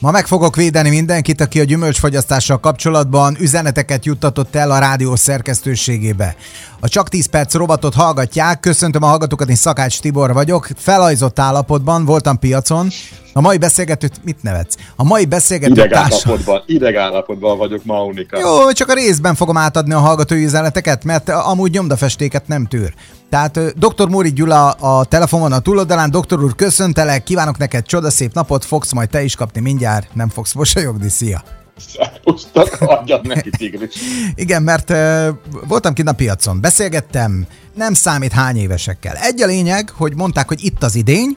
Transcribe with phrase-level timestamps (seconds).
[0.00, 6.36] Ma meg fogok védeni mindenkit, aki a gyümölcsfogyasztással kapcsolatban üzeneteket juttatott el a rádió szerkesztőségébe.
[6.80, 12.04] A Csak 10 perc robotot hallgatják, köszöntöm a hallgatókat, én Szakács Tibor vagyok, felajzott állapotban,
[12.04, 12.88] voltam piacon,
[13.32, 14.74] a mai beszélgetőt mit nevetsz?
[14.96, 18.38] A mai beszélgető idegállapotban, idegállapotban vagyok, Maunika.
[18.38, 22.94] Jó, csak a részben fogom átadni a hallgatói üzeneteket, mert amúgy nyomdafestéket nem tűr.
[23.30, 24.08] Tehát dr.
[24.08, 29.08] Móri Gyula a telefonon a túloldalán, doktor úr, köszöntelek, kívánok neked csodaszép napot, fogsz majd
[29.08, 31.42] te is kapni mindjárt, nem fogsz mosolyogni, szia!
[31.76, 33.94] Szerusztak, adjad neki tigris.
[34.34, 35.28] Igen, mert uh,
[35.68, 39.16] voltam kint a piacon, beszélgettem, nem számít hány évesekkel.
[39.16, 41.36] Egy a lényeg, hogy mondták, hogy itt az idény,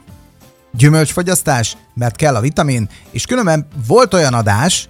[0.76, 4.88] gyümölcsfogyasztás, mert kell a vitamin, és különben volt olyan adás,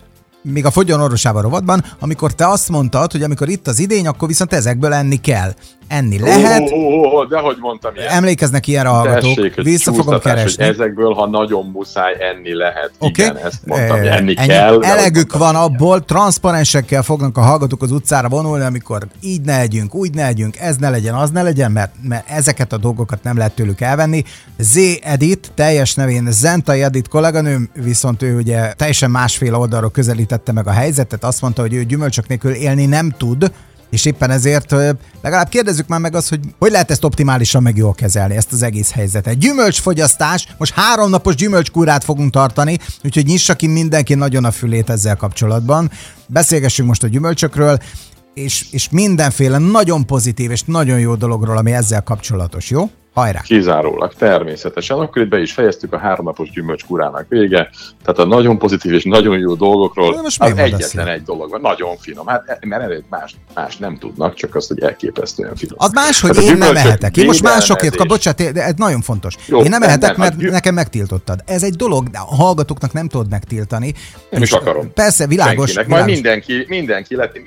[0.52, 4.28] még a Fogyon orvosában rovatban, amikor te azt mondtad, hogy amikor itt az idény, akkor
[4.28, 5.54] viszont ezekből enni kell
[5.88, 6.70] enni lehet.
[6.72, 8.08] Ó, ó, ó, de hogy mondtam ilyen.
[8.08, 10.64] Emlékeznek ilyenre a hallgatók, Tessék, vissza fogom keresni.
[10.64, 12.90] Hogy ezekből, ha nagyon muszáj, enni lehet.
[12.98, 13.22] Oké.
[13.22, 14.48] Igen, ezt mondtam, Eh, enni ennyi.
[14.48, 14.82] kell.
[14.82, 19.94] Elegük van mondtam, abból, transzparensekkel fognak a hallgatók az utcára vonulni, amikor így ne legyünk,
[19.94, 23.36] úgy ne legyünk, ez ne legyen, az ne legyen, mert, mert ezeket a dolgokat nem
[23.36, 24.24] lehet tőlük elvenni.
[24.58, 24.78] Z.
[25.02, 29.90] Edit, teljes nevén Zentai Edit kolléganőm, viszont ő ugye teljesen másféle oldalról
[30.34, 33.52] közelítette meg a helyzetet, azt mondta, hogy ő gyümölcsök nélkül élni nem tud,
[33.90, 34.70] és éppen ezért
[35.22, 38.62] legalább kérdezzük már meg azt, hogy hogy lehet ezt optimálisan meg jól kezelni, ezt az
[38.62, 39.38] egész helyzetet.
[39.38, 45.16] Gyümölcsfogyasztás, most három napos gyümölcskúrát fogunk tartani, úgyhogy nyissa ki mindenki nagyon a fülét ezzel
[45.16, 45.90] kapcsolatban.
[46.26, 47.78] Beszélgessünk most a gyümölcsökről,
[48.34, 52.90] és, és mindenféle nagyon pozitív és nagyon jó dologról, ami ezzel kapcsolatos, jó?
[53.14, 53.40] Hajrá!
[53.40, 54.98] Kizárólag, természetesen.
[54.98, 57.70] Akkor itt be is fejeztük a háromnapos gyümölcskúrának vége.
[58.04, 61.60] Tehát a nagyon pozitív és nagyon jó dolgokról De most az egyetlen egy dolog van.
[61.60, 62.26] Nagyon finom.
[62.26, 65.76] Hát mert elég más, más nem tudnak, csak azt, hogy elképesztően finom.
[65.78, 67.16] Az más, hogy Hát én nem gyümölcsök ehetek.
[67.16, 69.34] Én most másokért kap, bocsánat, de ez nagyon fontos.
[69.46, 71.40] Jó, én nem rendben, ehetek, mert gyü- nekem megtiltottad.
[71.46, 73.94] Ez egy dolog, de a hallgatóknak nem tudod megtiltani.
[74.30, 74.92] Nem is akarom.
[74.92, 75.70] Persze, világos.
[75.70, 75.88] Senkinek.
[75.88, 76.44] Majd világos.
[76.46, 77.38] mindenki, mindenki lett,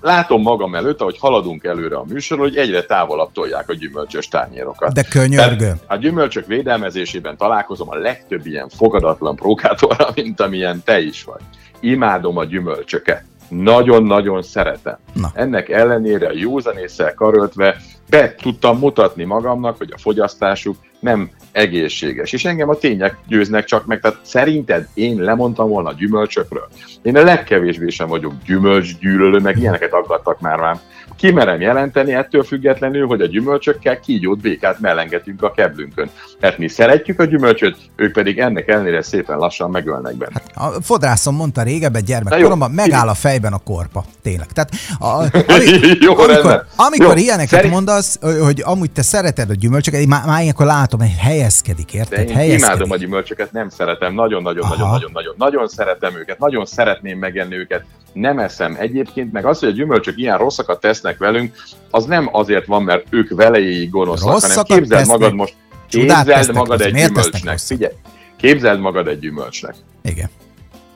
[0.00, 4.97] látom magam előtt, ahogy haladunk előre a műsorról, hogy egyre távolabb tolják a gyümölcsös tányérokat.
[4.98, 5.76] De könyörgöm.
[5.86, 11.40] A gyümölcsök védelmezésében találkozom a legtöbb ilyen fogadatlan prókátorra, mint amilyen te is vagy.
[11.80, 13.24] Imádom a gyümölcsöket.
[13.48, 14.98] Nagyon-nagyon szeretem.
[15.12, 15.30] Na.
[15.34, 17.76] Ennek ellenére a józanésszel karöltve
[18.10, 22.32] be tudtam mutatni magamnak, hogy a fogyasztásuk nem egészséges.
[22.32, 24.00] És engem a tények győznek csak meg.
[24.00, 26.68] Tehát szerinted én lemondtam volna a gyümölcsökről?
[27.02, 30.80] Én a legkevésbé sem vagyok gyümölcsgyűlölő, meg ilyeneket aggattak már rám.
[31.16, 36.10] Kimerem jelenteni ettől függetlenül, hogy a gyümölcsökkel kígyót békát mellengetünk a keblünkön.
[36.40, 40.42] Mert mi szeretjük a gyümölcsöt, ők pedig ennek ellenére szépen lassan megölnek benne.
[40.54, 44.04] A fodrászom mondta régebben gyermekkoromban, megáll a fejben a korpa.
[44.22, 44.46] Tényleg.
[44.46, 45.06] Tehát, a,
[45.54, 45.64] ami,
[46.00, 50.26] Jó, amikor, amikor Jó, ilyeneket szerint- mondasz, hogy amúgy te szereted a gyümölcsöket, én már,
[50.26, 52.28] már ilyenkor látom, hogy helyezkedik, De érted?
[52.28, 52.64] én Helyezkedik.
[52.64, 55.34] imádom a gyümölcsöket, nem szeretem, nagyon-nagyon-nagyon Aha.
[55.36, 60.18] nagyon, szeretem őket, nagyon szeretném megenni őket, nem eszem egyébként, meg az, hogy a gyümölcsök
[60.18, 61.54] ilyen rosszakat tesznek velünk,
[61.90, 65.18] az nem azért van, mert ők velejéig gonoszak, hanem Rosszakat képzeld tesznek?
[65.18, 65.54] magad most,
[65.88, 67.94] képzeld magad egy gyümölcsnek, figyelj,
[68.36, 69.74] képzeld magad egy gyümölcsnek.
[70.02, 70.28] Igen.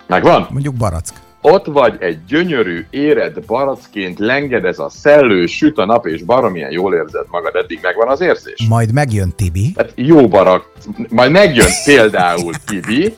[0.06, 0.46] Megvan?
[0.50, 1.12] Mondjuk barack.
[1.44, 6.94] Ott vagy egy gyönyörű, éred baracként, lengedez a szellő, süt a nap, és baromilyen jól
[6.94, 8.66] érzed magad, eddig megvan az érzés?
[8.68, 10.72] Majd megjön Tibi, Tehát jó barak,
[11.08, 13.14] majd megjön például Tibi,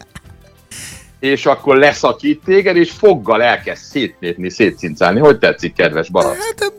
[1.21, 5.21] és akkor leszakít téged, és foggal elkezd szétnépni, szétszincálni.
[5.21, 6.37] Hogy tetszik, kedves barack?
[6.37, 6.73] Hát,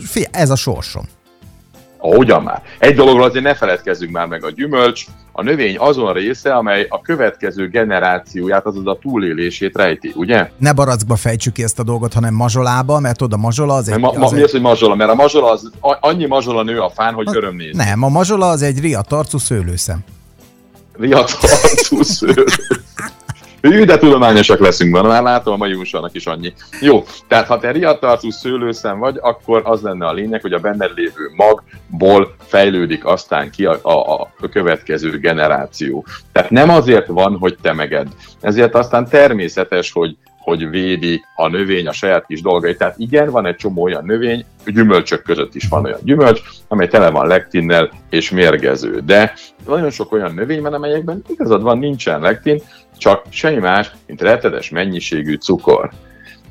[0.00, 1.04] figyelj, ez a sorsom.
[2.06, 2.62] Ahogyan már.
[2.78, 7.00] Egy dologról azért ne feledkezzünk már meg a gyümölcs, a növény azon része, amely a
[7.00, 10.50] következő generációját, azaz a túlélését rejti, ugye?
[10.58, 13.98] Ne barackba fejtsük ki ezt a dolgot, hanem mazsolába, mert oda mazsola az egy...
[13.98, 14.94] Ma, ma, az mi egy az, hogy mazsola?
[14.94, 17.84] Mert a mazsola az, a- annyi mazsola nő a fán, hogy öröm nézni.
[17.84, 19.98] nem, a mazsola az egy riadt arcú szőlőszem.
[20.98, 22.02] Riadt arcú
[23.70, 26.52] Hű, de tudományosak leszünk, van, már látom a mai műsornak is annyi.
[26.80, 30.58] Jó, tehát ha te riadt arcú szőlőszem vagy, akkor az lenne a lényeg, hogy a
[30.58, 36.06] benned lévő magból fejlődik aztán ki a, a, a következő generáció.
[36.32, 38.08] Tehát nem azért van, hogy te meged.
[38.40, 42.78] Ezért aztán természetes, hogy hogy védi a növény a saját kis dolgait.
[42.78, 47.10] Tehát igen, van egy csomó olyan növény, gyümölcsök között is van olyan gyümölcs, amely tele
[47.10, 49.00] van lektinnel és mérgező.
[49.00, 49.34] De
[49.66, 52.62] nagyon sok olyan növény van, amelyekben igazad van, nincsen lektin,
[52.96, 55.90] csak semmi más, mint rettedes mennyiségű cukor.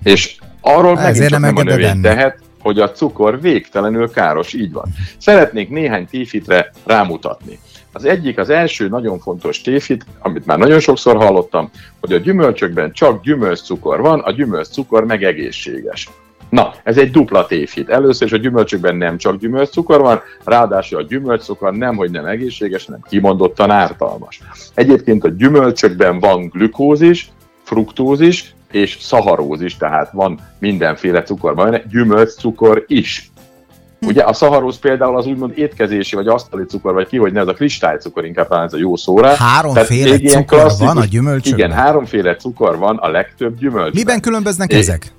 [0.04, 4.54] És arról Ezért megint csak nem nem a növény tehet, hogy a cukor végtelenül káros,
[4.54, 4.86] így van.
[5.18, 7.60] Szeretnék néhány téfitre rámutatni.
[7.96, 11.70] Az egyik, az első nagyon fontos téfit, amit már nagyon sokszor hallottam,
[12.00, 16.10] hogy a gyümölcsökben csak gyümölcscukor van, a gyümölcscukor meg egészséges.
[16.50, 17.90] Na, ez egy dupla tévhit.
[17.90, 22.86] Először is a gyümölcsökben nem csak gyümölcscukor van, ráadásul a gyümölcscukor nem, hogy nem egészséges,
[22.86, 24.42] hanem kimondottan ártalmas.
[24.74, 27.32] Egyébként a gyümölcsökben van glükózis,
[27.64, 33.32] fruktózis és szaharózis, tehát van mindenféle cukorban, benne, gyümölcscukor is.
[34.10, 37.48] Ugye a szaharóz például az úgymond étkezési, vagy asztali cukor, vagy ki, hogy ne, ez
[37.48, 39.36] a kristálycukor, inkább talán ez a jó szóra.
[39.36, 41.60] Háromféle cukor klasszikus, van a gyümölcsökben?
[41.60, 43.94] Igen, háromféle cukor van a legtöbb gyümölcsben.
[43.94, 45.12] Miben különböznek é, ezek?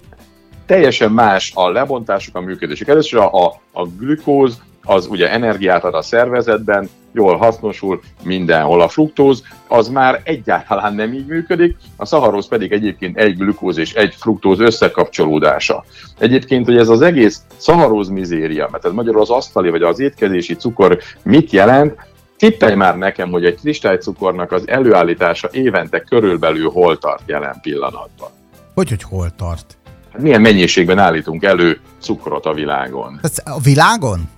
[0.67, 2.89] Teljesen más a lebontásuk, a működésük.
[2.89, 8.81] Először a, a, a glükóz, az ugye energiát ad a szervezetben, jól hasznosul mindenhol.
[8.81, 13.93] A fruktóz az már egyáltalán nem így működik, a szaharóz pedig egyébként egy glükóz és
[13.93, 15.85] egy fruktóz összekapcsolódása.
[16.19, 20.55] Egyébként, hogy ez az egész szaharóz mizéria, mert ez magyarul az asztali vagy az étkezési
[20.55, 21.95] cukor mit jelent,
[22.37, 28.29] Tippelj már nekem, hogy egy kristálycukornak az előállítása évente körülbelül hol tart jelen pillanatban.
[28.75, 29.77] Hogy, hogy hol tart?
[30.13, 33.19] Hát milyen mennyiségben állítunk elő cukrot a világon?
[33.23, 34.29] Ez a világon?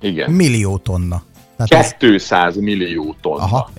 [0.00, 0.30] Igen.
[0.30, 1.22] Millió tonna.
[1.68, 2.62] Tehát 200 ez...
[2.62, 3.42] millió tonna.
[3.42, 3.70] Aha,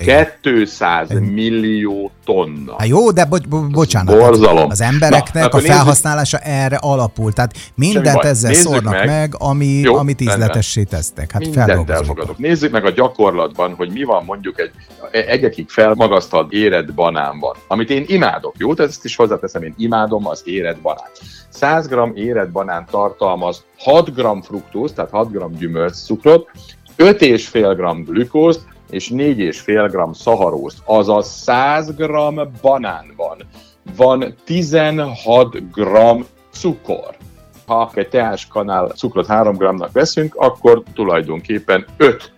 [0.42, 1.24] 200 igen.
[1.24, 2.76] millió tonna.
[2.78, 4.18] Hát jó, de bo- bo- bocsánat.
[4.18, 4.70] Borzalom.
[4.70, 6.60] Az embereknek Na, a felhasználása nézzük.
[6.60, 7.34] erre alapul.
[7.34, 11.32] Tehát mindent ezzel nézzük szórnak meg, meg ami, jó, amit ízletessé tesznek.
[11.32, 12.38] Hát Mindent elfogadok.
[12.38, 14.72] Nézzük meg a gyakorlatban, hogy mi van mondjuk egy
[15.12, 18.74] egyekig felmagasztalt érett banánban, amit én imádok, jó?
[18.74, 21.12] Tehát ezt is hozzáteszem, én imádom az érett banát.
[21.50, 26.50] 100 g érett banán tartalmaz 6 g fruktóz, tehát 6 g gyümölcscukrot,
[27.02, 32.06] 5,5 g glükózt és 4,5 g szaharózt, azaz 100 g
[32.62, 33.38] banánban
[33.96, 35.88] van 16 g
[36.52, 37.16] cukor.
[37.66, 42.32] Ha egy teáskanál cukrot 3 g-nak veszünk, akkor tulajdonképpen 5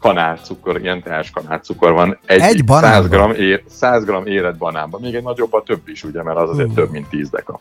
[0.00, 5.00] kanál cukor, ilyen teáskanál cukor van egy, egy 100 g, ér, 100 g érett banánban.
[5.00, 6.74] Még egy nagyobb a több is, ugye, mert az azért uh.
[6.74, 7.60] több, mint 10 deka.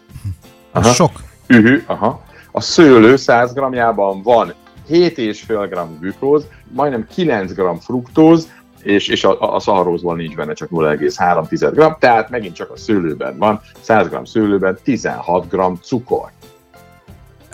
[0.72, 0.94] Aha.
[0.94, 1.12] Sok.
[1.48, 2.22] Ühű, aha.
[2.52, 4.54] A szőlő 100 g-jában van
[4.90, 8.50] 7,5 g glükóz, majdnem 9 g fruktóz,
[8.82, 13.38] és, és a, a szaharózból nincs benne csak 0,3 g, tehát megint csak a szőlőben
[13.38, 16.32] van, 100 g szőlőben 16 g cukor.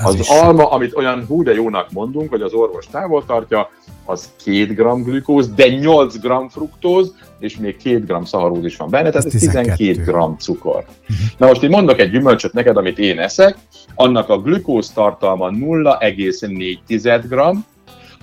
[0.04, 3.70] Az, az alma, amit olyan hú de jónak mondunk, hogy az orvos távol tartja,
[4.06, 8.90] az 2 g glükóz, de 8 g fruktóz, és még 2 g szaharóz is van
[8.90, 10.76] benne, tehát ez 12 g cukor.
[10.76, 11.18] Uh-huh.
[11.38, 13.58] Na most én mondok egy gyümölcsöt neked, amit én eszek,
[13.96, 17.58] annak a glükóz tartalma 0,4 g,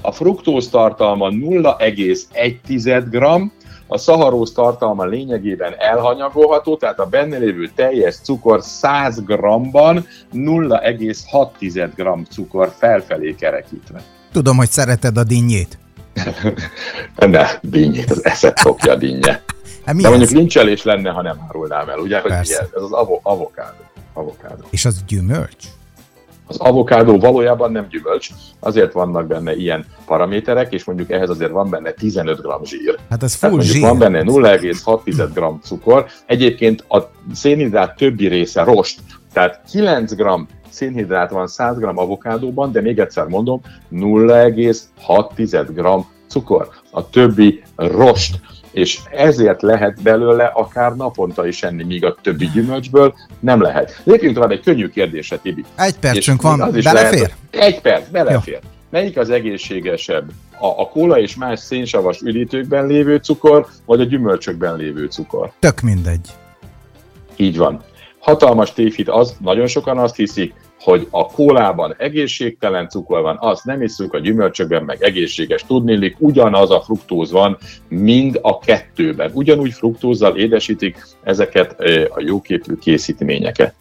[0.02, 2.54] a fruktóz tartalma 0,1
[3.10, 3.10] g,
[3.92, 12.28] a szaharóz tartalma lényegében elhanyagolható, tehát a benne lévő teljes cukor 100 g-ban 0,6 g
[12.31, 14.02] cukor felfelé kerekítve.
[14.32, 15.78] Tudom, hogy szereted a dinnyét.
[17.16, 19.42] ne, dinnyét, az eszet kopja dinnye.
[19.84, 22.20] Hát De mondjuk lincselés lenne, ha nem árulnám el, ugye?
[22.20, 23.84] Hogy ez, ez az avo- avokádó.
[24.12, 24.64] avokádó.
[24.70, 25.64] És az gyümölcs?
[26.50, 28.29] Az avokádó valójában nem gyümölcs,
[28.61, 32.99] azért vannak benne ilyen paraméterek, és mondjuk ehhez azért van benne 15 g zsír.
[33.11, 33.81] Hát ez full zsír.
[33.81, 36.06] Van benne 0,6 g cukor.
[36.26, 36.99] Egyébként a
[37.32, 39.00] szénhidrát többi része rost,
[39.32, 40.25] tehát 9 g
[40.70, 43.61] szénhidrát van 100 g avokádóban, de még egyszer mondom,
[43.93, 46.69] 0,6 g cukor.
[46.91, 53.14] A többi rost és ezért lehet belőle akár naponta is enni, míg a többi gyümölcsből
[53.40, 54.00] nem lehet.
[54.05, 55.64] Lépjünk tovább egy könnyű kérdésre, Tibi.
[55.76, 57.31] Egy percünk van, az is belefér?
[57.52, 58.58] Lehet, egy perc, belefér.
[58.62, 58.69] Jó.
[58.90, 60.31] Melyik az egészségesebb?
[60.58, 65.52] A, a kóla és más szénsavas üdítőkben lévő cukor, vagy a gyümölcsökben lévő cukor?
[65.58, 66.28] Tök mindegy.
[67.37, 67.83] Így van.
[68.20, 73.82] Hatalmas tévhit az, nagyon sokan azt hiszik, hogy a kólában egészségtelen cukor van, azt nem
[73.82, 75.64] iszunk, a gyümölcsökben meg egészséges.
[75.66, 77.58] Tudnélik, ugyanaz a fruktóz van,
[77.88, 79.30] mind a kettőben.
[79.34, 83.74] Ugyanúgy fruktózzal édesítik ezeket a jóképű készítményeket.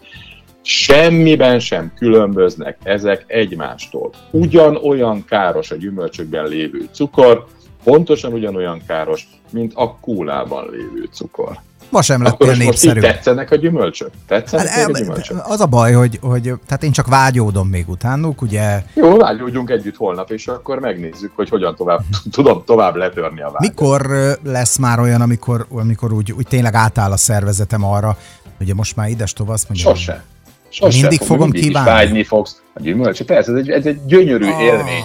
[0.61, 4.09] Semmiben sem különböznek ezek egymástól.
[4.31, 7.45] Ugyanolyan káros a gyümölcsökben lévő cukor,
[7.83, 11.59] pontosan ugyanolyan káros, mint a kólában lévő cukor.
[11.89, 12.99] Ma sem lettél népszerű.
[12.99, 14.09] tetszenek a gyümölcsök?
[14.27, 15.41] Tetszenek hát, a gyümölcsök?
[15.43, 18.83] Az a baj, hogy, hogy tehát én csak vágyódom még utánuk, ugye?
[18.93, 23.59] Jó, vágyódjunk együtt holnap, és akkor megnézzük, hogy hogyan tovább tudom tovább letörni a vágyat.
[23.59, 24.09] Mikor
[24.43, 28.17] lesz már olyan, amikor, amikor úgy, úgy tényleg átáll a szervezetem arra,
[28.59, 29.89] ugye most már ides tovasz mondja.
[29.89, 30.23] Sose.
[30.69, 31.89] Sose mindig fogom mindig kívánni.
[31.89, 33.27] vágyni fogsz a gyümölcsök.
[33.27, 34.61] Persze, ez egy, ez egy gyönyörű oh.
[34.61, 35.03] élmény.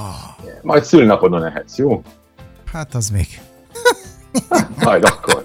[0.63, 2.03] Majd szülnapodon ehetsz, jó?
[2.73, 3.27] Hát az még.
[4.85, 5.45] majd akkor.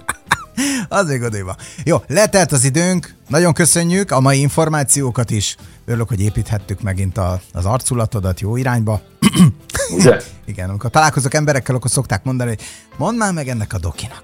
[0.89, 1.55] Az még odéba.
[1.83, 5.55] Jó, letelt az időnk, nagyon köszönjük a mai információkat is.
[5.85, 9.01] Örülök, hogy építhettük megint a, az arculatodat jó irányba.
[9.97, 10.21] Ugye?
[10.45, 12.61] Igen, amikor találkozok emberekkel, akkor szokták mondani, hogy
[12.97, 14.23] mondd már meg ennek a dokinak.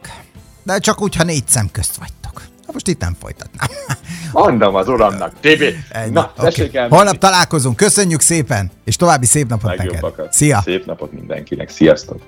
[0.64, 2.42] De csak úgy, ha négy szem közt vagytok.
[2.66, 3.70] Na most itt nem folytatnám.
[4.32, 5.76] Mondom az uramnak, Tibi.
[6.12, 6.70] Na, okay.
[6.74, 6.90] el.
[6.90, 10.06] Holnap találkozunk, köszönjük szépen, és további szép napot neked.
[10.30, 10.62] Szia!
[10.62, 12.22] Szép napot mindenkinek, sziasztok!